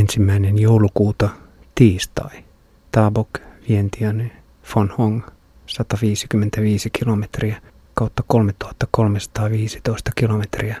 [0.00, 1.28] ensimmäinen joulukuuta
[1.74, 2.44] tiistai.
[2.92, 3.28] Tabok,
[3.68, 4.30] Vientiane,
[4.76, 5.22] von Hong,
[5.66, 7.62] 155 kilometriä
[7.94, 10.76] kautta 3315 kilometriä,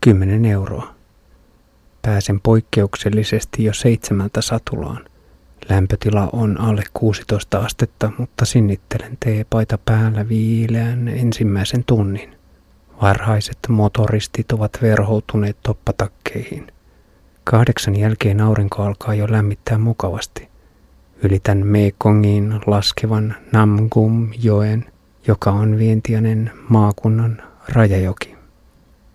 [0.00, 0.94] 10 euroa.
[2.02, 5.04] Pääsen poikkeuksellisesti jo seitsemältä satulaan.
[5.68, 12.36] Lämpötila on alle 16 astetta, mutta sinnittelen teepaita päällä viileän ensimmäisen tunnin.
[13.02, 16.72] Varhaiset motoristit ovat verhoutuneet toppatakkeihin.
[17.50, 20.48] Kahdeksan jälkeen aurinko alkaa jo lämmittää mukavasti.
[21.22, 24.84] Ylitän Mekongin laskevan Namgum-joen,
[25.26, 28.34] joka on Vientianen maakunnan rajajoki.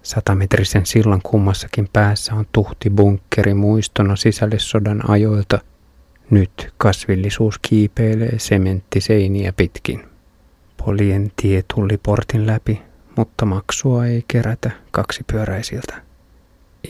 [0.03, 5.59] Satametrisen sillan kummassakin päässä on tuhti bunkkeri muistona sisällissodan ajoilta.
[6.29, 10.03] Nyt kasvillisuus kiipeilee sementtiseiniä pitkin.
[10.85, 12.81] Polien tie tulli portin läpi,
[13.17, 16.12] mutta maksua ei kerätä kaksipyöräisiltä.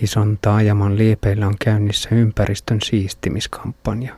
[0.01, 4.15] Ison taajaman liepeillä on käynnissä ympäristön siistimiskampanja.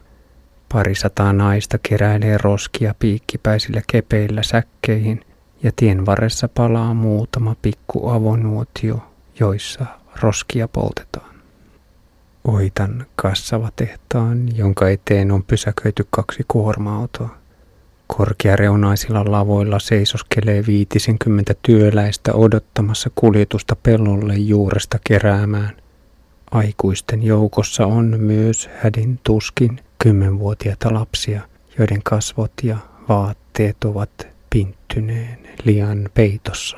[0.73, 5.25] Parisataa naista keräilee roskia piikkipäisillä kepeillä säkkeihin
[5.63, 9.85] ja tien varressa palaa muutama pikku avonuotio, joissa
[10.21, 11.35] roskia poltetaan.
[12.43, 13.05] Oitan
[13.75, 17.44] tehtaan, jonka eteen on pysäköity kaksi kuorma-autoa.
[18.07, 25.77] Korkeareunaisilla lavoilla seisoskelee 50 työläistä odottamassa kuljetusta pellolle juuresta keräämään.
[26.51, 31.41] Aikuisten joukossa on myös hädin tuskin kymmenvuotiaita lapsia,
[31.77, 32.77] joiden kasvot ja
[33.09, 36.77] vaatteet ovat pinttyneen liian peitossa.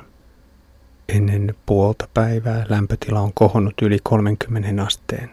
[1.09, 5.29] Ennen puolta päivää lämpötila on kohonnut yli 30 asteen.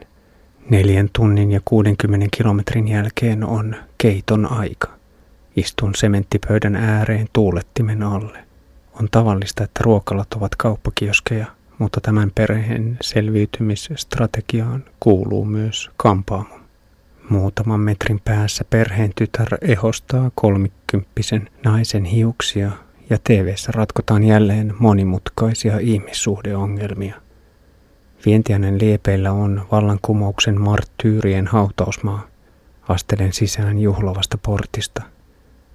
[0.70, 5.04] Neljän tunnin ja 60 kilometrin jälkeen on keiton aika.
[5.57, 8.45] Istun sementtipöydän ääreen tuulettimen alle.
[9.01, 11.47] On tavallista, että ruokalat ovat kauppakioskeja,
[11.79, 16.55] mutta tämän perheen selviytymisstrategiaan kuuluu myös kampaamo.
[17.29, 22.71] Muutaman metrin päässä perheen tytär ehostaa kolmikymppisen naisen hiuksia
[23.11, 27.14] ja tv ratkotaan jälleen monimutkaisia ihmissuhdeongelmia.
[28.27, 32.27] Vientianen liepeillä on vallankumouksen marttyyrien hautausmaa.
[32.89, 35.14] Astelen sisään juhlavasta portista.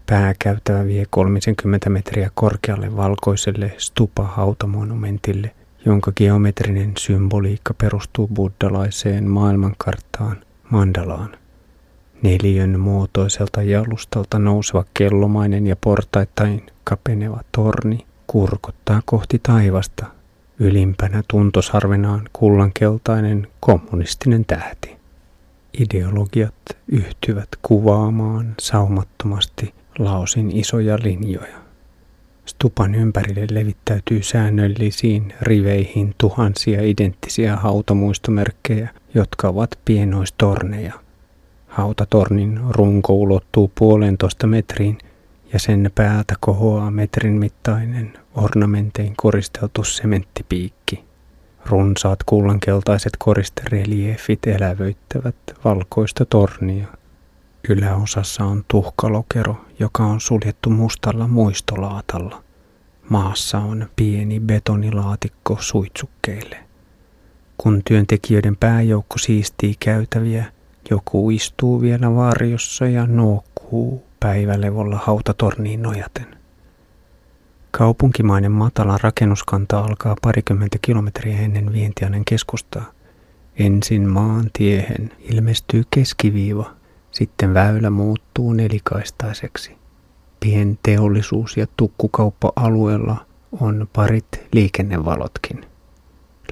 [0.09, 5.51] Pääkäytävä vie 30 metriä korkealle valkoiselle stupa-hautamonumentille,
[5.85, 10.37] jonka geometrinen symboliikka perustuu buddalaiseen maailmankarttaan
[10.69, 11.29] mandalaan.
[12.21, 20.05] Neljön muotoiselta jalustalta nouseva kellomainen ja portaittain kapeneva torni kurkottaa kohti taivasta.
[20.59, 24.97] Ylimpänä tuntosarvenaan kullankeltainen kommunistinen tähti.
[25.79, 26.55] Ideologiat
[26.87, 31.57] yhtyvät kuvaamaan saumattomasti Laosin isoja linjoja.
[32.45, 40.93] Stupan ympärille levittäytyy säännöllisiin riveihin tuhansia identtisiä hautamuistomerkkejä, jotka ovat pienoistorneja–
[41.69, 44.97] Hautatornin runko ulottuu puolentoista metriin
[45.53, 51.03] ja sen päältä kohoaa metrin mittainen ornamentein koristeltu sementtipiikki.
[51.65, 56.87] Runsaat kullankeltaiset koristerieliefit elävöittävät valkoista tornia.
[57.69, 62.43] Yläosassa on tuhkalokero, joka on suljettu mustalla muistolaatalla.
[63.09, 66.57] Maassa on pieni betonilaatikko suitsukkeille.
[67.57, 70.45] Kun työntekijöiden pääjoukko siistii käytäviä,
[70.89, 76.27] joku istuu vielä varjossa ja nuokkuu päivälevolla hautatorniin nojaten.
[77.71, 82.91] Kaupunkimainen matala rakennuskanta alkaa parikymmentä kilometriä ennen Vientianen keskustaa.
[83.55, 86.78] Ensin maantiehen ilmestyy keskiviiva,
[87.11, 89.77] sitten väylä muuttuu nelikaistaiseksi.
[90.39, 93.25] Pienteollisuus- ja tukkukauppa-alueella
[93.59, 95.65] on parit liikennevalotkin.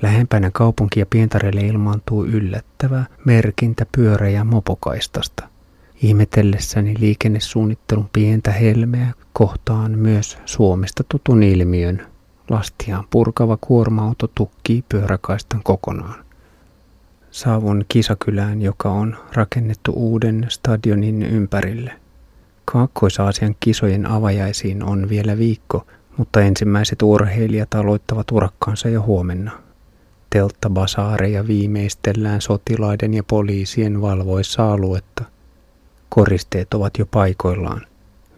[0.02, 5.48] Lähempänä kaupunkia Pientarelle ilmaantuu yllättävä merkintä pyörä- ja mopokaistasta.
[6.02, 12.08] Ihmetellessäni liikennesuunnittelun pientä helmeä kohtaan myös Suomesta tutun ilmiön.
[12.50, 16.27] Lastiaan purkava kuorma-auto tukkii pyöräkaistan kokonaan.
[17.38, 21.92] Saavun kisakylään, joka on rakennettu uuden stadionin ympärille.
[22.66, 25.88] Kaakkois-Aasian kisojen avajaisiin on vielä viikko,
[26.18, 29.52] mutta ensimmäiset urheilijat aloittavat urakkaansa jo huomenna
[30.30, 35.24] telttabasaareja viimeistellään sotilaiden ja poliisien valvoissa aluetta.
[36.10, 37.82] Koristeet ovat jo paikoillaan.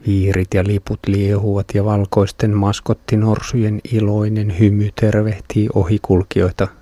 [0.07, 6.78] Viirit ja liput liehuvat ja valkoisten maskottinorsujen iloinen hymy tervehtii ohikulkijoita.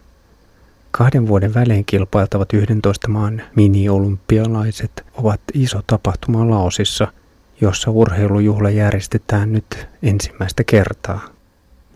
[0.98, 7.08] Kahden vuoden välein kilpailtavat 11 maan mini-olympialaiset ovat iso tapahtuma Laosissa,
[7.62, 11.20] jossa urheilujuhla järjestetään nyt ensimmäistä kertaa.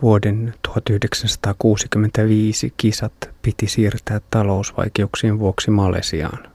[0.01, 6.47] Vuoden 1965 kisat piti siirtää talousvaikeuksien vuoksi Malesiaan.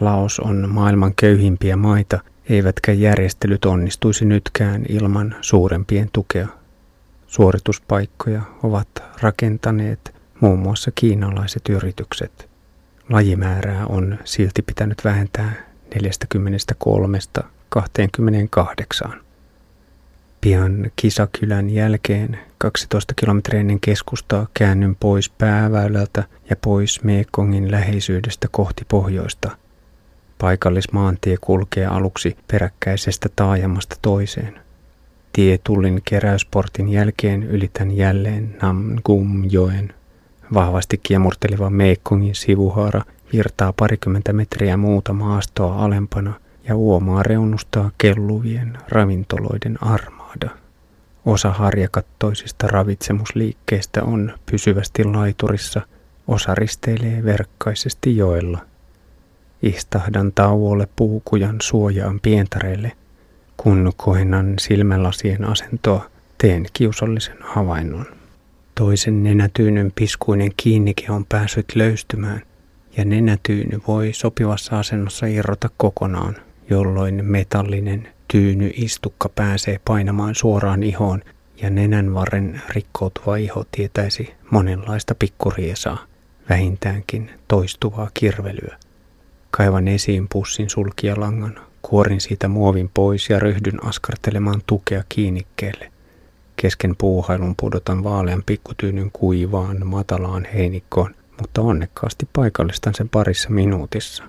[0.00, 6.48] Laos on maailman köyhimpiä maita, eivätkä järjestelyt onnistuisi nytkään ilman suurempien tukea.
[7.26, 8.88] Suorituspaikkoja ovat
[9.22, 12.48] rakentaneet muun muassa kiinalaiset yritykset.
[13.08, 15.52] Lajimäärää on silti pitänyt vähentää
[15.94, 17.18] 43
[17.68, 19.20] 28.
[20.40, 29.50] Pian kisakylän jälkeen 12 kilometriä keskustaa käännyn pois pääväylältä ja pois Mekongin läheisyydestä kohti pohjoista.
[30.38, 34.60] Paikallismaantie kulkee aluksi peräkkäisestä taajamasta toiseen.
[35.32, 39.94] Tietullin keräysportin jälkeen ylitän jälleen Namgum-joen.
[40.54, 43.02] Vahvasti kiemurteleva Mekongin sivuhaara
[43.32, 46.34] virtaa parikymmentä metriä muuta maastoa alempana
[46.68, 50.50] ja uomaa reunustaa kelluvien ravintoloiden armaada.
[51.26, 55.80] Osa harjakattoisista ravitsemusliikkeistä on pysyvästi laiturissa,
[56.28, 58.58] osa risteilee verkkaisesti joella.
[59.62, 62.92] Istahdan tauolle puukujan suojaan pientareille.
[63.56, 68.19] Kun kohennan silmälasien asentoa, teen kiusallisen havainnon.
[68.80, 72.42] Toisen nenätyynyn piskuinen kiinnike on päässyt löystymään,
[72.96, 76.36] ja nenätyyny voi sopivassa asennossa irrota kokonaan,
[76.70, 81.22] jolloin metallinen tyyny istukka pääsee painamaan suoraan ihoon
[81.62, 86.04] ja nenänvarren rikkoutuva iho tietäisi monenlaista pikkuriesaa,
[86.48, 88.76] vähintäänkin toistuvaa kirvelyä.
[89.50, 95.92] Kaivan esiin pussin sulkijalangan, kuorin siitä muovin pois ja ryhdyn askartelemaan tukea kiinnikkeelle.
[96.60, 104.24] Kesken puuhailun pudotan vaalean pikkutyynyn kuivaan, matalaan heinikkoon, mutta onnekkaasti paikallistan sen parissa minuutissa.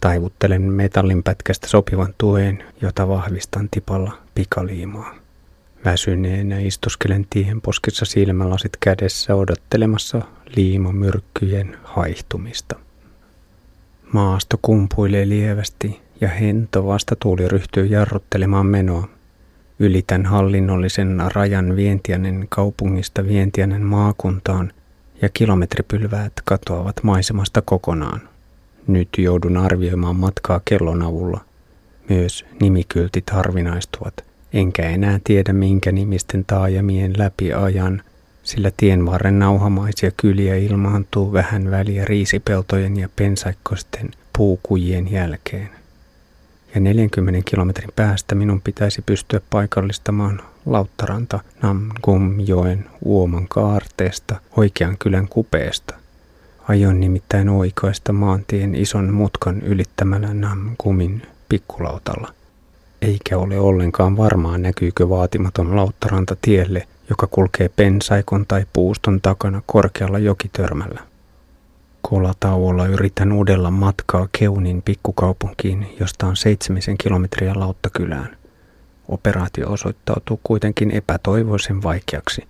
[0.00, 5.14] Taivuttelen metallinpätkästä sopivan tuen, jota vahvistan tipalla pikaliimaa.
[5.84, 10.22] Väsyneenä istuskelen tien poskissa silmälasit kädessä odottelemassa
[10.56, 12.76] liimamyrkkyjen haihtumista.
[14.12, 19.08] Maasto kumpuilee lievästi ja hento vastatuuli ryhtyy jarruttelemaan menoa.
[19.82, 24.72] Ylitän hallinnollisen rajan Vientianen kaupungista Vientianen maakuntaan
[25.22, 28.20] ja kilometripylväät katoavat maisemasta kokonaan.
[28.86, 31.40] Nyt joudun arvioimaan matkaa kellon avulla.
[32.08, 38.02] Myös nimikyltit harvinaistuvat, enkä enää tiedä minkä nimisten taajamien läpi ajan,
[38.42, 45.79] sillä tienvarren nauhamaisia kyliä ilmaantuu vähän väliä riisipeltojen ja pensaikkoisten puukujien jälkeen.
[46.74, 55.94] Ja 40 kilometrin päästä minun pitäisi pystyä paikallistamaan Lauttaranta Namgumjoen uoman kaarteesta oikean kylän kupeesta.
[56.68, 62.34] Aion nimittäin oikaista maantien ison mutkan ylittämällä Namgumin pikkulautalla.
[63.02, 70.18] Eikä ole ollenkaan varmaa näkyykö vaatimaton lauttaranta tielle, joka kulkee pensaikon tai puuston takana korkealla
[70.18, 71.09] jokitörmällä.
[72.10, 78.36] Kolatauolla yritän uudella matkaa Keunin pikkukaupunkiin, josta on seitsemisen kilometriä Lauttakylään.
[79.08, 82.48] Operaatio osoittautuu kuitenkin epätoivoisen vaikeaksi.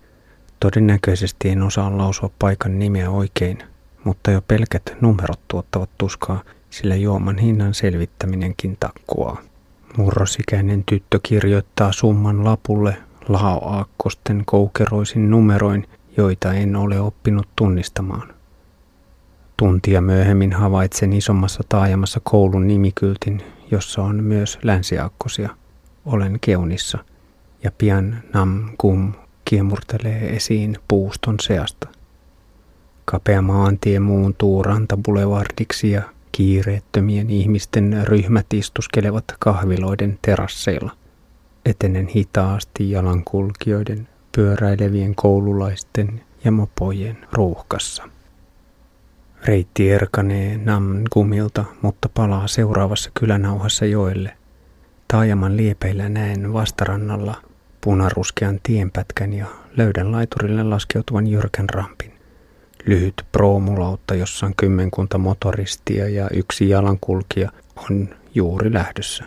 [0.59, 3.57] Todennäköisesti en osaa lausua paikan nimeä oikein,
[4.03, 9.41] mutta jo pelkät numerot tuottavat tuskaa, sillä juoman hinnan selvittäminenkin takkuaa.
[9.97, 12.97] Murrosikäinen tyttö kirjoittaa summan lapulle
[13.27, 15.87] laoaakkosten koukeroisin numeroin,
[16.17, 18.40] joita en ole oppinut tunnistamaan.
[19.61, 23.41] Tuntia myöhemmin havaitsen isommassa taajamassa koulun nimikyltin,
[23.71, 25.49] jossa on myös länsiaakkosia.
[26.05, 26.97] Olen keunissa
[27.63, 29.13] ja pian Nam Kum
[29.45, 31.87] kiemurtelee esiin puuston seasta.
[33.05, 36.01] Kapea maantie muuntuu rantabulevardiksi ja
[36.31, 40.91] kiireettömien ihmisten ryhmät istuskelevat kahviloiden terasseilla.
[41.65, 48.10] Etenen hitaasti jalankulkijoiden, pyöräilevien koululaisten ja mopojen ruuhkassa.
[49.45, 54.37] Reitti erkanee Namgumilta, mutta palaa seuraavassa kylänauhassa joelle.
[55.07, 57.35] Taajaman liepeillä näen vastarannalla
[57.81, 59.45] punaruskean tienpätkän ja
[59.77, 62.13] löydän laiturille laskeutuvan jyrkän rampin.
[62.85, 69.25] Lyhyt proomulautta, jossa on kymmenkunta motoristia ja yksi jalankulkija, on juuri lähdössä.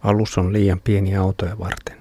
[0.00, 1.96] Alus on liian pieni autoja varten.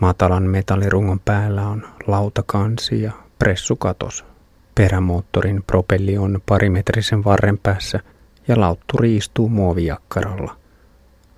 [0.00, 4.29] Matalan metallirungon päällä on lautakansi ja pressukatos.
[4.80, 8.00] Perämoottorin propelli on parimetrisen varren päässä
[8.48, 10.56] ja lautturi istuu muovijakkaralla.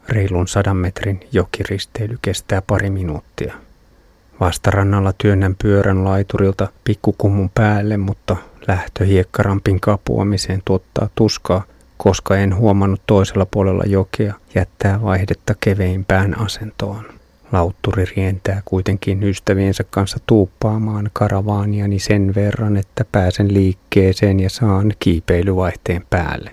[0.09, 3.55] Reilun sadan metrin jokiristeily kestää pari minuuttia.
[4.41, 8.37] Vastarannalla työnnän pyörän laiturilta pikkukummun päälle, mutta
[8.69, 11.65] lähtö hiekkarampin kapuamiseen tuottaa tuskaa,
[11.97, 17.22] koska en huomannut toisella puolella jokea jättää vaihdetta keveimpään asentoon.
[17.53, 26.07] Lautturi rientää kuitenkin ystäviensä kanssa tuuppaamaan karavaaniani sen verran, että pääsen liikkeeseen ja saan kiipeilyvaihteen
[26.11, 26.53] päälle.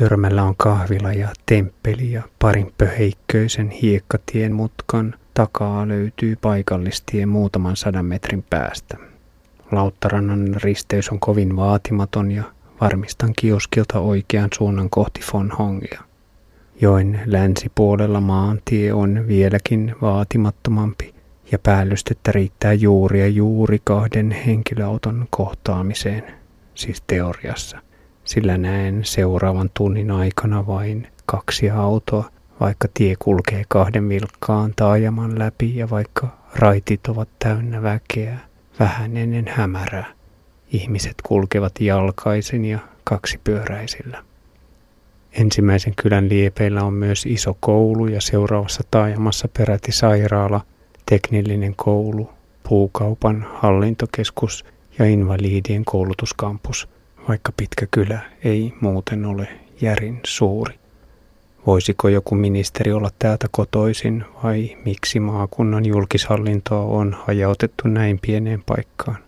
[0.00, 8.04] Törmällä on kahvila ja temppeli ja parin pöheikköisen hiekkatien mutkan takaa löytyy paikallistie muutaman sadan
[8.04, 8.96] metrin päästä.
[9.72, 12.44] Lauttarannan risteys on kovin vaatimaton ja
[12.80, 16.09] varmistan kioskilta oikean suunnan kohti von Hongia.
[16.82, 21.14] Joen länsipuolella maantie on vieläkin vaatimattomampi
[21.52, 26.24] ja päällystettä riittää juuri ja juuri kahden henkilöauton kohtaamiseen,
[26.74, 27.78] siis teoriassa.
[28.24, 35.76] Sillä näen seuraavan tunnin aikana vain kaksi autoa, vaikka tie kulkee kahden vilkkaan taajaman läpi
[35.76, 38.38] ja vaikka raitit ovat täynnä väkeä
[38.78, 40.06] vähän ennen hämärää.
[40.72, 44.29] Ihmiset kulkevat jalkaisin ja kaksipyöräisillä.
[45.32, 50.60] Ensimmäisen kylän liepeillä on myös iso koulu ja seuraavassa taajamassa peräti sairaala,
[51.06, 52.30] teknillinen koulu,
[52.68, 54.64] puukaupan hallintokeskus
[54.98, 56.88] ja invalidien koulutuskampus,
[57.28, 59.48] vaikka pitkä kylä ei muuten ole
[59.80, 60.74] järin suuri.
[61.66, 69.18] Voisiko joku ministeri olla täältä kotoisin vai miksi maakunnan julkishallintoa on hajautettu näin pieneen paikkaan?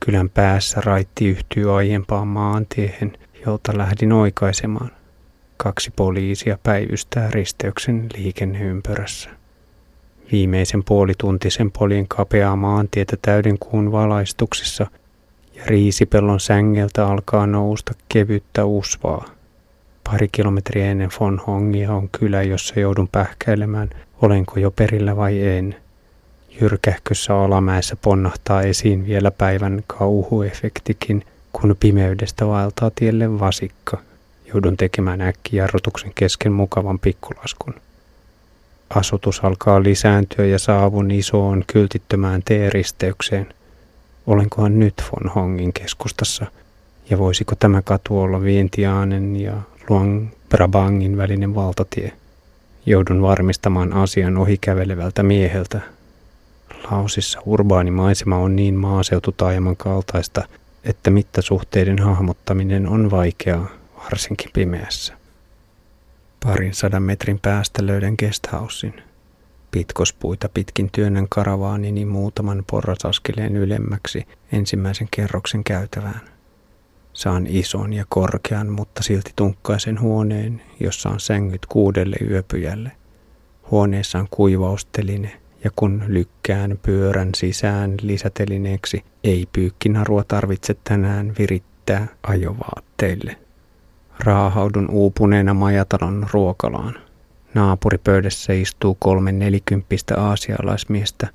[0.00, 3.12] Kylän päässä raitti yhtyy aiempaan maantiehen,
[3.46, 4.90] jolta lähdin oikaisemaan.
[5.62, 9.30] Kaksi poliisia päivystää risteyksen liikenneympyrässä.
[10.32, 14.86] Viimeisen puolituntisen polin kapeaa maantietä täyden kuun valaistuksessa
[15.54, 19.24] ja riisipellon sängeltä alkaa nousta kevyttä usvaa.
[20.04, 23.90] Pari kilometriä ennen von Hongia on kylä, jossa joudun pähkäilemään,
[24.22, 25.76] olenko jo perillä vai en.
[26.60, 34.09] Jyrkähkössä alamäessä ponnahtaa esiin vielä päivän kauhuefektikin, kun pimeydestä vaeltaa tielle vasikka.
[34.54, 37.74] Joudun tekemään äkkijarrutuksen kesken mukavan pikkulaskun.
[38.90, 43.54] Asutus alkaa lisääntyä ja saavun isoon kyltittömään T-risteykseen.
[44.26, 46.46] Olenkohan nyt von Hongin keskustassa
[47.10, 49.54] ja voisiko tämä katu olla Vientiaanen ja
[49.88, 52.12] Luang Brabangin välinen valtatie?
[52.86, 55.80] Joudun varmistamaan asian ohikävelevältä mieheltä.
[56.90, 60.44] Laosissa urbaani maisema on niin maaseututaajaman kaltaista,
[60.84, 65.14] että mittasuhteiden hahmottaminen on vaikeaa, varsinkin pimeässä.
[66.44, 69.02] Parin sadan metrin päästä löydän guesthousein.
[69.70, 76.20] Pitkospuita pitkin työnnän karavaanini muutaman porrasaskeleen ylemmäksi ensimmäisen kerroksen käytävään.
[77.12, 82.92] Saan ison ja korkean, mutta silti tunkkaisen huoneen, jossa on sängyt kuudelle yöpyjälle.
[83.70, 93.36] Huoneessa on kuivausteline, ja kun lykkään pyörän sisään lisätelineeksi, ei pyykkinarua tarvitse tänään virittää ajovaatteille.
[94.24, 96.94] Raahaudun uupuneena majatalon ruokalaan.
[97.54, 101.28] Naapuripöydässä istuu kolme nelikymppistä aasialaismiestä,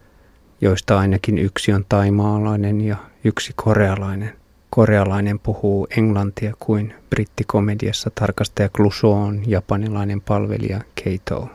[0.61, 4.33] joista ainakin yksi on taimaalainen ja yksi korealainen.
[4.69, 11.49] Korealainen puhuu englantia kuin brittikomediassa tarkastaja Clouseau'n japanilainen palvelija Keito.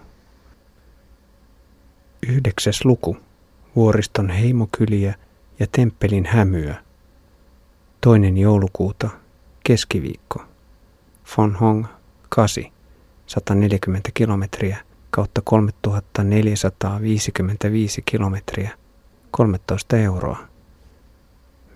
[2.29, 3.17] Yhdeksäs luku.
[3.77, 5.15] Vuoriston heimokyliä
[5.61, 6.75] ja temppelin hämyä.
[8.01, 9.11] Toinen joulukuuta.
[9.65, 10.50] Keskiviikko.
[11.39, 11.85] Von Hong
[12.29, 12.65] 8.
[13.27, 14.77] 140 kilometriä
[15.11, 18.71] kautta 3455 kilometriä.
[19.31, 20.39] 13 euroa.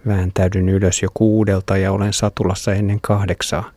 [0.07, 3.71] Vääntäydyn ylös jo kuudelta ja olen satulassa ennen kahdeksaa.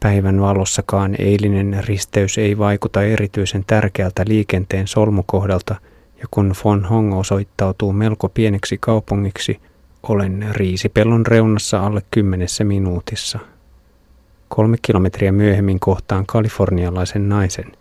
[0.00, 5.76] Päivän valossakaan eilinen risteys ei vaikuta erityisen tärkeältä liikenteen solmukohdalta,
[6.18, 9.60] ja kun von Hong osoittautuu melko pieneksi kaupungiksi,
[10.02, 13.38] olen riisipellon reunassa alle kymmenessä minuutissa.
[14.48, 17.72] Kolme kilometriä myöhemmin kohtaan kalifornialaisen naisen.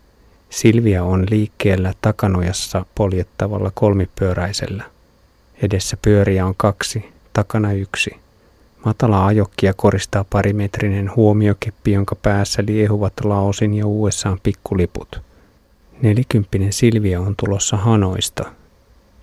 [0.50, 4.84] Silvia on liikkeellä takanojassa poljettavalla kolmipyöräisellä.
[5.62, 8.12] Edessä pyöriä on kaksi, takana yksi.
[8.86, 15.22] Matala ajokkia koristaa parimetrinen huomiokeppi, jonka päässä liehuvat Laosin ja USAn pikkuliput.
[16.02, 18.52] Nelikymppinen Silvia on tulossa Hanoista.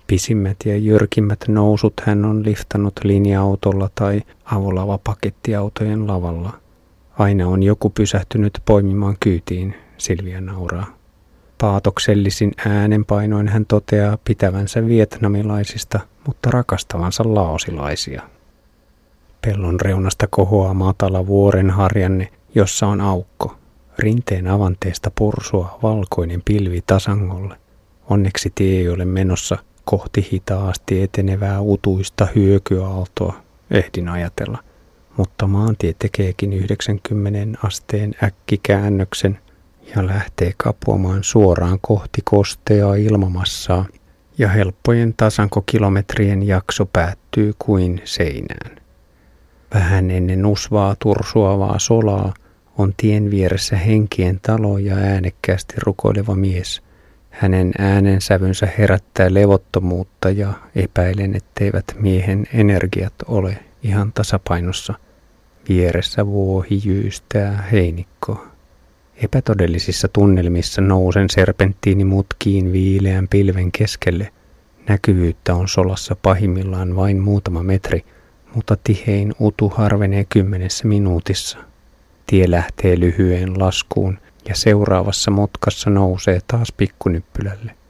[0.07, 6.53] Pisimmät ja jyrkimmät nousut hän on liftannut linja-autolla tai avolava-pakettiautojen lavalla.
[7.19, 10.87] Aina on joku pysähtynyt poimimaan kyytiin, Silvia nauraa.
[11.57, 18.21] Paatoksellisin äänenpainoin hän toteaa pitävänsä vietnamilaisista, mutta rakastavansa laosilaisia.
[19.41, 23.55] Pellon reunasta kohoaa matala vuoren harjanne, jossa on aukko.
[23.99, 27.57] Rinteen avanteesta pursua valkoinen pilvi tasangolle.
[28.09, 33.33] Onneksi tie ei ole menossa kohti hitaasti etenevää utuista hyökyaaltoa,
[33.71, 34.63] ehdin ajatella.
[35.17, 39.39] Mutta maantie tekeekin 90 asteen äkkikäännöksen
[39.95, 43.85] ja lähtee kapuamaan suoraan kohti kosteaa ilmamassaa
[44.37, 48.81] ja helppojen tasankokilometrien jakso päättyy kuin seinään.
[49.73, 52.33] Vähän ennen usvaa tursuavaa solaa
[52.77, 56.81] on tien vieressä henkien talo ja äänekkäästi rukoileva mies.
[57.29, 64.93] Hänen äänensävynsä herättää levottomuutta ja epäilen, etteivät miehen energiat ole ihan tasapainossa.
[65.69, 68.47] Vieressä vuohi jyystää heinikko.
[69.15, 74.31] Epätodellisissa tunnelmissa nousen serpenttiinimutkiin viileän pilven keskelle.
[74.89, 78.05] Näkyvyyttä on solassa pahimmillaan vain muutama metri,
[78.55, 81.57] mutta tihein utu harvenee kymmenessä minuutissa.
[82.27, 84.19] Tie lähtee lyhyen laskuun
[84.49, 87.80] ja seuraavassa mutkassa nousee taas pikkunyppylälle.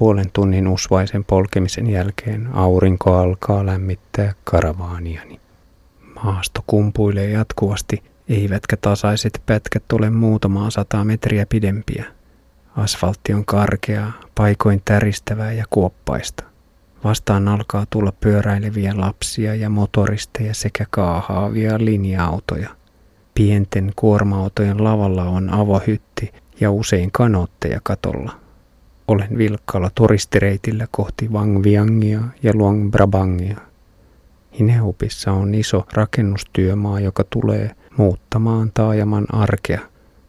[0.00, 5.40] Puolen tunnin usvaisen polkemisen jälkeen aurinko alkaa lämmittää karavaaniani.
[6.24, 12.04] Maasto kumpuilee jatkuvasti, eivätkä tasaiset pätkät ole muutamaa sataa metriä pidempiä.
[12.76, 16.44] Asfaltti on karkeaa, paikoin täristävää ja kuoppaista.
[17.04, 22.68] Vastaan alkaa tulla pyöräileviä lapsia ja motoristeja sekä kaahaavia linja-autoja.
[23.34, 28.39] Pienten kuorma-autojen lavalla on avohytti ja usein kanootteja katolla.
[29.10, 33.56] Olen vilkkaalla turistireitillä kohti Wang Viangia ja Luang Brabangia.
[34.58, 39.80] Hineupissa on iso rakennustyömaa, joka tulee muuttamaan taajaman arkea.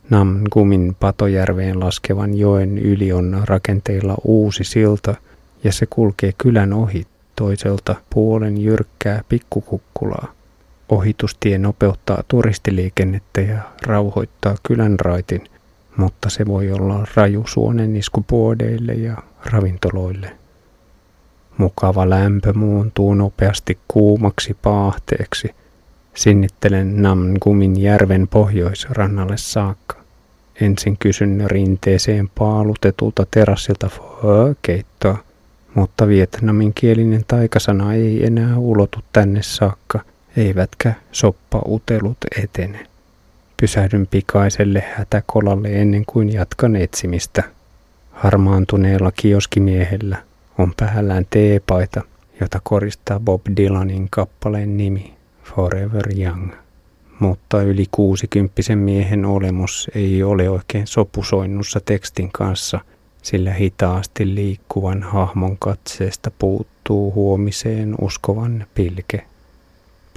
[0.09, 5.15] Namgumin patojärveen laskevan joen yli on rakenteilla uusi silta
[5.63, 10.33] ja se kulkee kylän ohi toiselta puolen jyrkkää pikkukukkulaa.
[10.89, 15.41] Ohitustie nopeuttaa turistiliikennettä ja rauhoittaa kylän raitin,
[16.01, 20.31] mutta se voi olla raju suonenisku puodeille ja ravintoloille.
[21.57, 25.55] Mukava lämpö muuntuu nopeasti kuumaksi paahteeksi.
[26.13, 29.97] Sinnittelen Namgumin järven pohjoisrannalle saakka.
[30.61, 33.89] Ensin kysyn rinteeseen paalutetulta terassilta
[34.61, 35.17] keittoa,
[35.75, 39.99] mutta vietnaminkielinen taikasana ei enää ulotu tänne saakka–
[40.37, 42.87] eivätkä soppautelut etene.
[43.61, 47.43] Pysähdyn pikaiselle hätäkolalle ennen kuin jatkan etsimistä.
[48.11, 50.17] Harmaantuneella kioskimiehellä
[50.57, 52.01] on päällään teepaita,
[52.39, 56.51] jota koristaa Bob Dylanin kappaleen nimi Forever Young.
[57.19, 62.79] Mutta yli kuusikymppisen miehen olemus ei ole oikein sopusoinnussa tekstin kanssa,
[63.21, 69.25] sillä hitaasti liikkuvan hahmon katseesta puuttuu huomiseen uskovan pilke.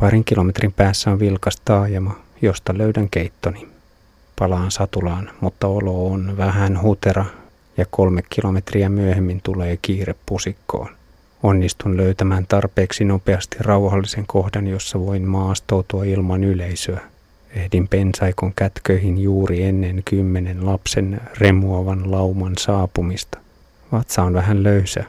[0.01, 3.69] Parin kilometrin päässä on vilkas taajama, josta löydän keittoni.
[4.39, 7.25] Palaan satulaan, mutta olo on vähän hutera
[7.77, 10.89] ja kolme kilometriä myöhemmin tulee kiire pusikkoon.
[11.43, 17.01] Onnistun löytämään tarpeeksi nopeasti rauhallisen kohdan, jossa voin maastoutua ilman yleisöä.
[17.51, 23.39] Ehdin pensaikon kätköihin juuri ennen kymmenen lapsen remuavan lauman saapumista.
[23.93, 25.05] Vatsa on vähän löysä,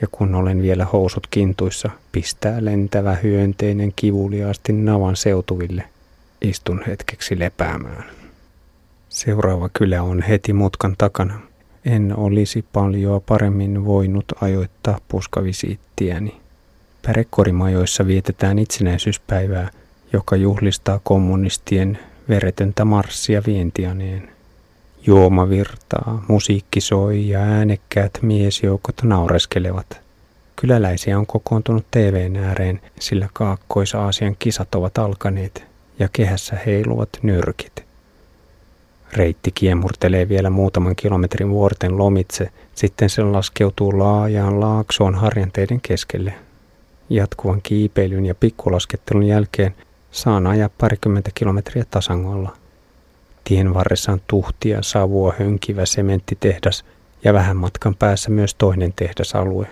[0.00, 5.84] ja kun olen vielä housut kintuissa, pistää lentävä hyönteinen kivuliaasti navan seutuville.
[6.48, 8.04] Istun hetkeksi lepäämään.
[9.08, 11.40] Seuraava kylä on heti mutkan takana.
[11.84, 16.40] En olisi paljon paremmin voinut ajoittaa puskavisiittiäni.
[17.06, 19.70] Pärekorimajoissa vietetään itsenäisyyspäivää,
[20.12, 24.28] joka juhlistaa kommunistien veretöntä marssia vientianeen.
[25.06, 30.00] Juoma virtaa, musiikki soi ja äänekkäät miesjoukot naureskelevat.
[30.56, 37.84] Kyläläisiä on kokoontunut TVn ääreen, sillä Kaakkois-Aasian kisat ovat alkaneet ja kehässä heiluvat nyrkit.
[39.12, 46.34] Reitti kiemurtelee vielä muutaman kilometrin vuorten lomitse, sitten se laskeutuu laajaan laaksoon harjanteiden keskelle.
[47.10, 49.74] Jatkuvan kiipeilyn ja pikkulaskettelun jälkeen
[50.10, 52.56] saan ajaa parikymmentä kilometriä tasangolla–
[53.48, 56.84] Tien varressa on tuhtia, savua hönkivä sementtitehdas
[57.24, 59.66] ja vähän matkan päässä myös toinen tehdasalue.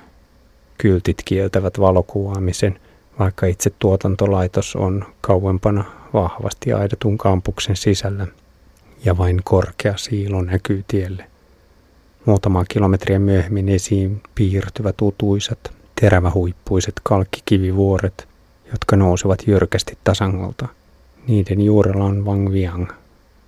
[0.79, 2.81] Kyltit kieltävät valokuvaamisen,
[3.19, 5.85] vaikka itse tuotantolaitos on kauempana
[6.15, 8.27] vahvasti aidatun kampuksen sisällä
[9.05, 11.25] ja vain korkea siilo näkyy tielle.
[12.25, 18.29] Muutama kilometriä myöhemmin esiin piirtyvät utuisat, terävähuippuiset kalkkikivivuoret,
[18.73, 20.69] jotka nousevat jyrkästi tasangolta.
[21.27, 22.87] Niiden juurella on Wang Viang–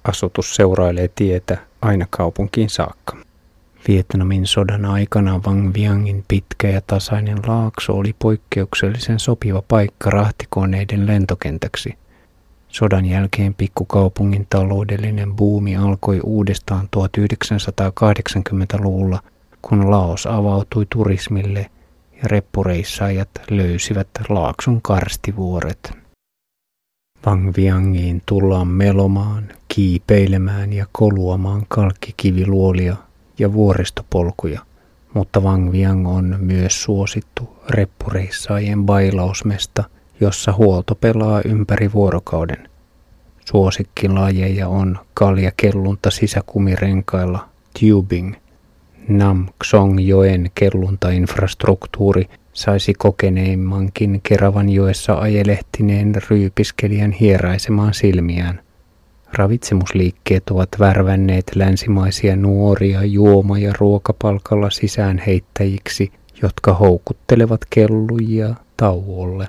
[0.09, 3.16] asutus seurailee tietä aina kaupunkiin saakka.
[3.88, 11.94] Vietnamin sodan aikana Wang Viangin pitkä ja tasainen laakso oli poikkeuksellisen sopiva paikka rahtikoneiden lentokentäksi.
[12.76, 19.20] Sodan jälkeen pikkukaupungin taloudellinen buumi alkoi uudestaan 1980-luvulla,
[19.62, 21.70] kun Laos avautui turismille
[22.12, 25.92] ja reppureissaajat löysivät laakson karstivuoret.
[27.26, 32.96] Wang Viangiin tullaan melomaan, kiipeilemään ja koluamaan kalkkikiviluolia
[33.38, 34.60] ja vuoristopolkuja,
[35.14, 39.84] mutta Wang Viang on myös suosittu reppureissaajien bailausmesta,
[40.20, 42.68] jossa huolto pelaa ympäri vuorokauden.
[43.44, 47.48] Suosikkilajeja on kaljakellunta sisäkumirenkailla
[47.81, 48.35] tubing.
[49.09, 58.61] Nam Xong joen kelluntainfrastruktuuri saisi kokeneimmankin Keravan joessa ajelehtineen ryypiskelijän hieraisemaan silmiään.
[59.33, 69.48] Ravitsemusliikkeet ovat värvänneet länsimaisia nuoria juoma- ja ruokapalkalla sisäänheittäjiksi, jotka houkuttelevat kellujia tauolle.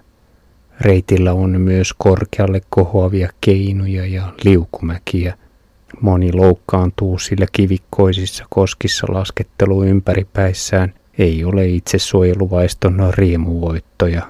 [0.81, 5.37] Reitillä on myös korkealle kohoavia keinoja ja liukumäkiä.
[6.01, 14.21] Moni loukkaantuu, sillä kivikkoisissa koskissa laskettelu ympäripäissään ei ole itse suojeluvaiston riemuvoittoja.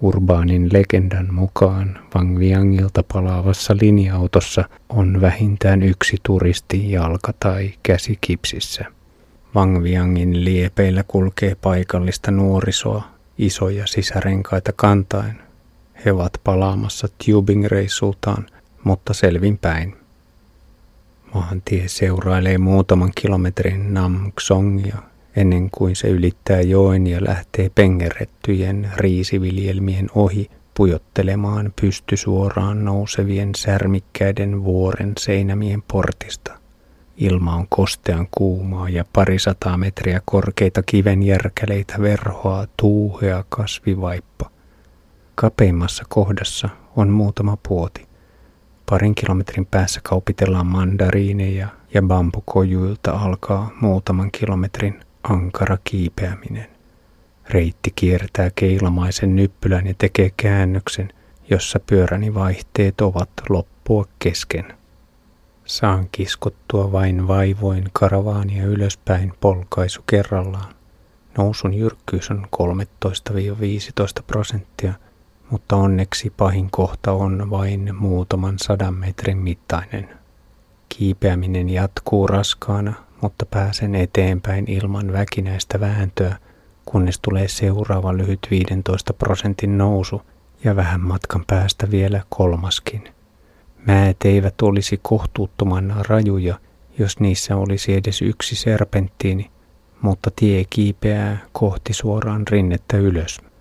[0.00, 8.84] Urbaanin legendan mukaan Wang Viangilta palaavassa linja-autossa on vähintään yksi turisti jalka- tai käsi kipsissä.
[9.56, 13.02] Wang Viangin liepeillä kulkee paikallista nuorisoa
[13.38, 15.44] isoja sisärenkaita kantaen.
[16.04, 18.46] He ovat palaamassa tubing-reissultaan,
[18.84, 19.96] mutta selvin päin.
[21.34, 24.98] Maantie seurailee muutaman kilometrin Namksongia
[25.36, 35.12] ennen kuin se ylittää joen ja lähtee pengerettyjen riisiviljelmien ohi pujottelemaan pystysuoraan nousevien särmikkäiden vuoren
[35.18, 36.52] seinämien portista.
[37.16, 44.53] Ilma on kostean kuumaa ja parisataa metriä korkeita kivenjärkäleitä verhoa tuuhea kasvivaippa.
[45.34, 48.06] Kapeimmassa kohdassa on muutama puoti.
[48.90, 56.66] Parin kilometrin päässä kaupitellaan mandariineja ja bambukojuilta alkaa muutaman kilometrin ankara kiipeäminen.
[57.50, 61.12] Reitti kiertää keilamaisen nyppylän ja tekee käännöksen,
[61.50, 64.74] jossa pyöräni vaihteet ovat loppua kesken.
[65.64, 70.74] Saan kiskottua vain vaivoin karavaania ylöspäin polkaisu kerrallaan.
[71.38, 72.46] Nousun jyrkkyys on
[73.06, 74.94] 13-15 prosenttia,
[75.54, 80.08] mutta onneksi pahin kohta on vain muutaman sadan metrin mittainen.
[80.88, 86.36] Kiipeäminen jatkuu raskaana, mutta pääsen eteenpäin ilman väkinäistä vääntöä,
[86.84, 90.22] kunnes tulee seuraava lyhyt 15 prosentin nousu
[90.64, 93.08] ja vähän matkan päästä vielä kolmaskin.
[93.86, 96.58] Määt eivät olisi kohtuuttoman rajuja,
[96.98, 99.50] jos niissä olisi edes yksi serpenttiini,
[100.00, 103.53] mutta tie kiipeää kohti suoraan rinnettä ylös.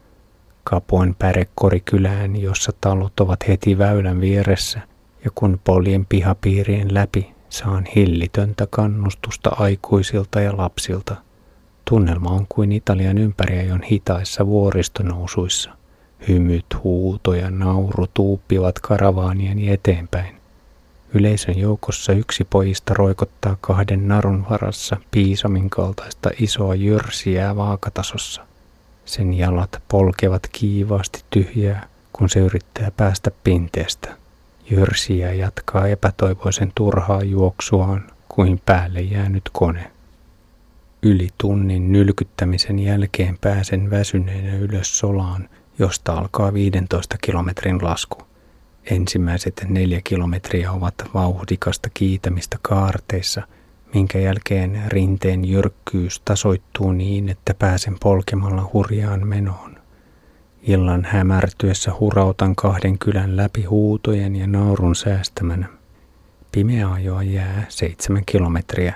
[0.64, 4.82] Kapoin pärekkorikylään, jossa talot ovat heti väylän vieressä,
[5.26, 11.16] ja kun poljen pihapiirien läpi saan hillitöntä kannustusta aikuisilta ja lapsilta.
[11.90, 15.72] Tunnelma on kuin Italian ympäriajon hitaissa vuoristonousuissa.
[16.28, 20.36] Hymyt, huuto ja nauru tuuppivat karavaanien eteenpäin.
[21.14, 28.53] Yleisön joukossa yksi pojista roikottaa kahden narun varassa piisamin kaltaista isoa jyrsiä vaakatasossa.
[29.06, 34.18] Sen jalat polkevat kiivaasti tyhjää, kun se yrittää päästä pinteestä.
[34.70, 39.92] Jyrsiä jatkaa epätoivoisen turhaa juoksuaan kuin päälle jäänyt kone.
[41.02, 48.18] Yli tunnin nylkyttämisen jälkeen pääsen väsyneenä ylös solaan, josta alkaa 15 kilometrin lasku.
[48.86, 53.42] Ensimmäiset neljä kilometriä ovat vauhdikasta kiitämistä kaarteissa,
[53.94, 59.76] minkä jälkeen rinteen jyrkkyys tasoittuu niin, että pääsen polkemalla hurjaan menoon.
[60.62, 65.68] Illan hämärtyessä hurautan kahden kylän läpi huutojen ja naurun säästämänä.
[66.52, 68.94] Pimeä ajoa jää seitsemän kilometriä.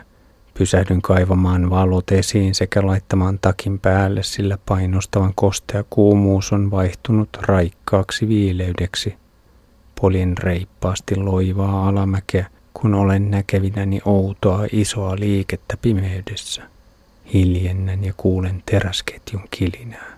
[0.53, 8.27] Pysähdyn kaivamaan valot esiin sekä laittamaan takin päälle, sillä painostavan kostea kuumuus on vaihtunut raikkaaksi
[8.27, 9.15] viileydeksi.
[10.01, 12.45] Polin reippaasti loivaa alamäkeä,
[12.81, 16.63] kun olen näkevinäni outoa isoa liikettä pimeydessä.
[17.33, 20.17] Hiljennän ja kuulen teräsketjun kilinää.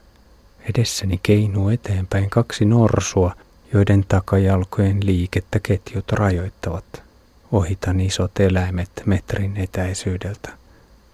[0.76, 3.36] Edessäni keinuu eteenpäin kaksi norsua,
[3.74, 7.04] joiden takajalkojen liikettä ketjut rajoittavat.
[7.52, 10.50] Ohitan isot eläimet metrin etäisyydeltä.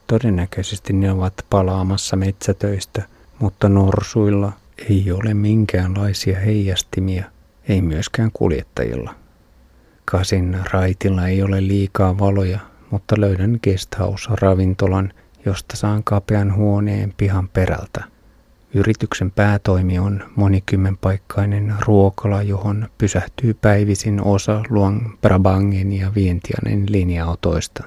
[0.07, 3.03] Todennäköisesti ne ovat palaamassa metsätöistä,
[3.39, 4.51] mutta norsuilla
[4.89, 7.23] ei ole minkäänlaisia heijastimia,
[7.69, 9.24] ei myöskään kuljettajilla.
[10.05, 12.59] Kasin raitilla ei ole liikaa valoja,
[12.91, 15.13] mutta löydän guesthouse-ravintolan,
[15.45, 18.03] josta saan kapean huoneen pihan perältä–
[18.75, 27.83] Yrityksen päätoimi on monikymmenpaikkainen ruokala, johon pysähtyy päivisin osa Luang Prabangin ja Vientianen linja-autoista.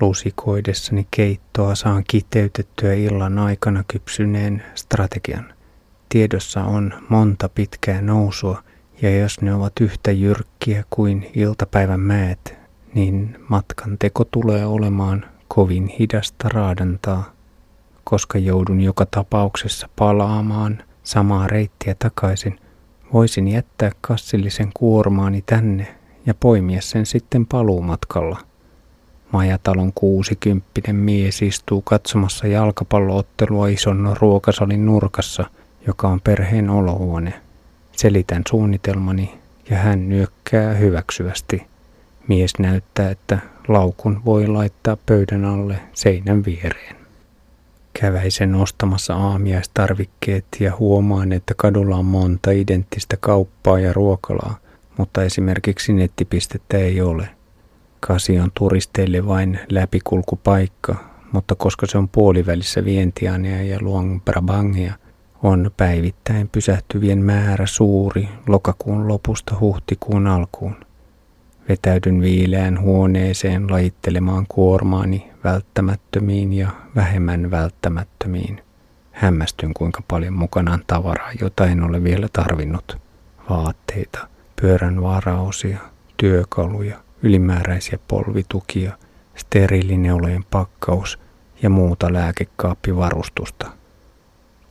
[0.00, 5.54] Lusikoidessani keittoa saan kiteytettyä illan aikana kypsyneen strategian.
[6.08, 8.62] Tiedossa on monta pitkää nousua,
[9.02, 12.58] ja jos ne ovat yhtä jyrkkiä kuin iltapäivän mäet,
[12.94, 17.40] niin matkan teko tulee olemaan kovin hidasta raadantaa
[18.10, 22.60] koska joudun joka tapauksessa palaamaan samaa reittiä takaisin,
[23.12, 25.94] voisin jättää kassillisen kuormaani tänne
[26.26, 28.38] ja poimia sen sitten paluumatkalla.
[29.32, 35.44] Majatalon kuusikymppinen mies istuu katsomassa jalkapalloottelua ison ruokasalin nurkassa,
[35.86, 37.34] joka on perheen olohuone.
[38.00, 39.38] Selitän suunnitelmani
[39.70, 41.66] ja hän nyökkää hyväksyvästi.
[42.28, 46.96] Mies näyttää, että laukun voi laittaa pöydän alle seinän viereen.
[47.92, 54.58] Käväisen ostamassa aamiaistarvikkeet ja huomaan, että kadulla on monta identtistä kauppaa ja ruokalaa,
[54.98, 57.28] mutta esimerkiksi nettipistettä ei ole.
[58.00, 60.96] Kasi on turisteille vain läpikulkupaikka,
[61.32, 64.94] mutta koska se on puolivälissä Vientiania ja Luang Prabangia,
[65.42, 70.76] on päivittäin pysähtyvien määrä suuri lokakuun lopusta huhtikuun alkuun.
[71.68, 78.62] Vetäydyn viileään huoneeseen lajittelemaan kuormaani välttämättömiin ja vähemmän välttämättömiin.
[79.12, 82.98] Hämmästyn kuinka paljon mukanaan tavaraa, jota en ole vielä tarvinnut.
[83.50, 84.28] Vaatteita,
[84.60, 85.78] pyörän varaosia,
[86.16, 88.92] työkaluja, ylimääräisiä polvitukia,
[89.34, 91.18] steriilineulojen pakkaus
[91.62, 93.79] ja muuta lääkekaappivarustusta.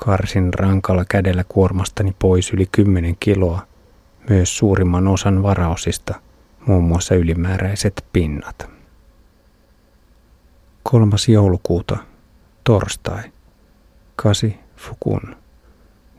[0.05, 3.67] Karsin rankalla kädellä kuormastani pois yli 10 kiloa,
[4.29, 6.15] myös suurimman osan varaosista–
[6.65, 8.69] muun muassa ylimääräiset pinnat.
[10.83, 11.97] Kolmas joulukuuta,
[12.63, 13.23] torstai,
[14.15, 15.35] 8 Fukun,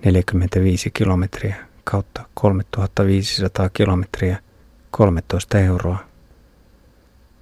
[0.04, 4.38] 45 kilometriä kautta 3500 kilometriä,
[4.90, 5.98] 13 euroa.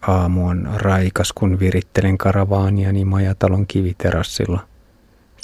[0.01, 4.69] Aamu on raikas, kun virittelen karavaaniani majatalon kiviterassilla.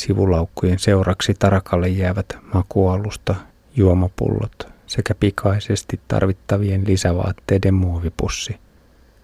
[0.06, 3.34] Sivulaukkujen seuraksi tarakalle jäävät makualusta,
[3.76, 8.56] juomapullot, sekä pikaisesti tarvittavien lisävaatteiden muovipussi.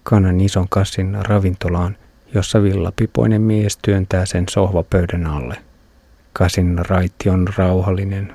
[0.03, 1.97] Kannan ison kassin ravintolaan,
[2.33, 5.57] jossa villapipoinen mies työntää sen sohvapöydän alle.
[6.33, 8.33] Kasin raitti on rauhallinen.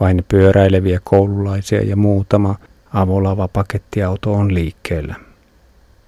[0.00, 2.54] Vain pyöräileviä koululaisia ja muutama
[2.92, 5.14] avolava pakettiauto on liikkeellä.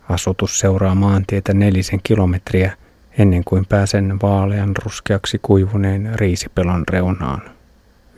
[0.09, 2.77] Asutus seuraa maantietä nelisen kilometriä
[3.19, 7.43] ennen kuin pääsen vaalean ruskeaksi kuivuneen riisipelon reunaan.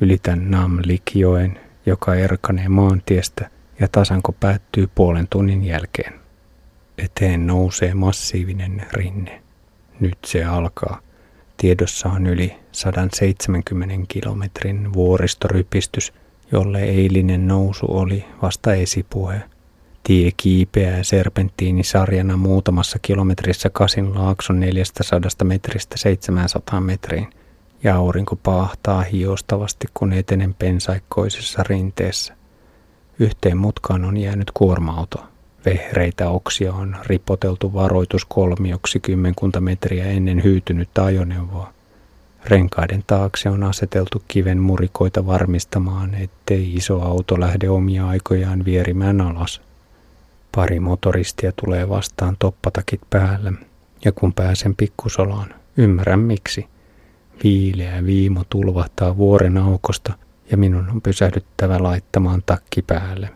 [0.01, 6.13] Ylitän Namlikjoen joka erkanee maantiestä ja tasanko päättyy puolen tunnin jälkeen.
[6.99, 9.43] Eteen nousee massiivinen rinne.
[10.01, 11.01] Nyt se alkaa.
[11.57, 16.13] Tiedossa on yli 170 kilometrin vuoristorypistys,
[16.53, 19.43] jolle eilinen nousu oli vasta esipuhe.
[20.03, 27.29] Tie kiipeää serpenttiinisarjana muutamassa kilometrissä Kasin laakson 400 metristä 700 metriin
[27.85, 32.35] ja aurinko paahtaa hiostavasti, kun etenen pensaikkoisessa rinteessä.
[33.19, 35.25] Yhteen mutkaan on jäänyt kuorma-auto.
[35.65, 41.73] Vehreitä oksia on ripoteltu varoituskolmioksi kymmenkunta metriä ennen hyytynyttä ajoneuvoa.
[42.45, 49.68] Renkaiden taakse on aseteltu kiven murikoita varmistamaan, ettei iso auto lähde omia aikojaan vierimään alas.
[50.55, 53.53] Pari motoristia tulee vastaan toppatakit päällä,
[54.05, 56.67] ja kun pääsen pikkusolaan, ymmärrän miksi–
[57.45, 60.13] Viileä viimo tulvahtaa vuoren aukosta
[60.51, 63.31] ja minun on pysähdyttävä laittamaan takki päälle.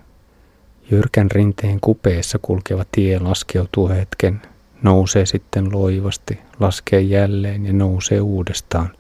[0.90, 4.42] Jyrkän rinteen kupeessa kulkeva tie laskeutuu hetken,
[4.82, 8.92] nousee sitten loivasti, laskee jälleen ja nousee uudestaan.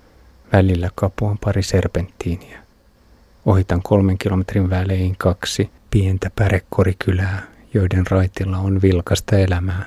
[0.52, 2.58] Välillä kapuan pari serpenttiiniä.
[3.46, 7.42] Ohitan kolmen kilometrin välein kaksi pientä pärekkorikylää,
[7.74, 9.84] joiden raitilla on vilkasta elämää.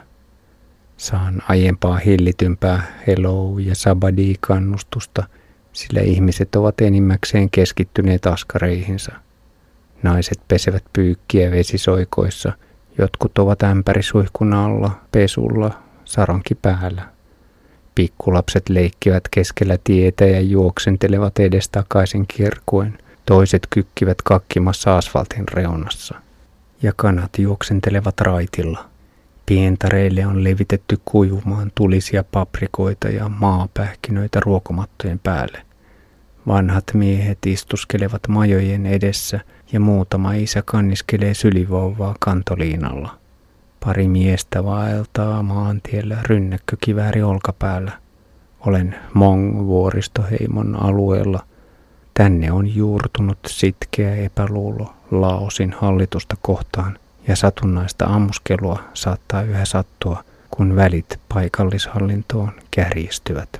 [0.97, 5.23] Saan aiempaa hillitympää hello- ja sabadi-kannustusta,
[5.73, 9.11] sillä ihmiset ovat enimmäkseen keskittyneet askareihinsa.
[10.03, 12.53] Naiset pesevät pyykkiä vesisoikoissa,
[12.97, 17.01] jotkut ovat ämpärisuihkun alla, pesulla, saronki päällä.
[17.95, 26.24] Pikkulapset leikkivät keskellä tietä ja juoksentelevat edestakaisin kirkuen, toiset kykkivät kakkimassa asfaltin reunassa.
[26.81, 28.85] Ja kanat juoksentelevat raitilla–
[29.45, 35.61] Pientareille on levitetty kuivumaan tulisia paprikoita ja maapähkinöitä ruokomattojen päälle.
[36.47, 39.39] Vanhat miehet istuskelevat majojen edessä
[39.71, 43.17] ja muutama isä kanniskelee sylivouvaa kantoliinalla.
[43.85, 47.91] Pari miestä vaeltaa maantiellä rynnäkkökivääri olkapäällä.
[48.59, 51.45] Olen Mong-vuoristoheimon alueella.
[52.17, 60.75] Tänne on juurtunut sitkeä epäluulo Laosin hallitusta kohtaan– ja satunnaista ammuskelua saattaa yhä sattua, kun
[60.75, 63.49] välit paikallishallintoon kärjistyvät.